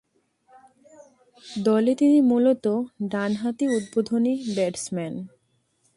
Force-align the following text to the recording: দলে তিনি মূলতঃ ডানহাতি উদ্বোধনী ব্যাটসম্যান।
দলে 1.63 1.93
তিনি 1.95 2.17
মূলতঃ 2.21 2.75
ডানহাতি 3.11 3.65
উদ্বোধনী 3.77 4.33
ব্যাটসম্যান। 4.55 5.13